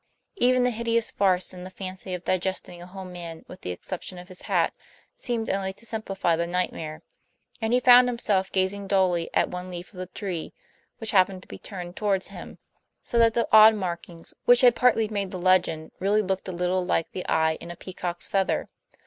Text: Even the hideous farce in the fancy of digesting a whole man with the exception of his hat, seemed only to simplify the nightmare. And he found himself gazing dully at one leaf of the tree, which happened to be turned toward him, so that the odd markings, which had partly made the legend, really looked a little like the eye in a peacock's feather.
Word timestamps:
Even 0.37 0.63
the 0.63 0.71
hideous 0.71 1.11
farce 1.11 1.53
in 1.53 1.63
the 1.63 1.69
fancy 1.69 2.15
of 2.15 2.23
digesting 2.23 2.81
a 2.81 2.87
whole 2.87 3.05
man 3.05 3.45
with 3.47 3.61
the 3.61 3.69
exception 3.69 4.17
of 4.17 4.29
his 4.29 4.41
hat, 4.41 4.73
seemed 5.15 5.47
only 5.47 5.71
to 5.73 5.85
simplify 5.85 6.35
the 6.35 6.47
nightmare. 6.47 7.03
And 7.61 7.71
he 7.71 7.79
found 7.79 8.07
himself 8.09 8.51
gazing 8.51 8.87
dully 8.87 9.29
at 9.35 9.49
one 9.49 9.69
leaf 9.69 9.93
of 9.93 9.99
the 9.99 10.07
tree, 10.07 10.55
which 10.97 11.11
happened 11.11 11.43
to 11.43 11.47
be 11.47 11.59
turned 11.59 11.95
toward 11.95 12.23
him, 12.23 12.57
so 13.03 13.19
that 13.19 13.35
the 13.35 13.47
odd 13.51 13.75
markings, 13.75 14.33
which 14.45 14.61
had 14.61 14.75
partly 14.75 15.07
made 15.07 15.29
the 15.29 15.37
legend, 15.37 15.91
really 15.99 16.23
looked 16.23 16.47
a 16.47 16.51
little 16.51 16.83
like 16.83 17.11
the 17.11 17.23
eye 17.27 17.59
in 17.61 17.69
a 17.69 17.75
peacock's 17.75 18.27
feather. 18.27 18.69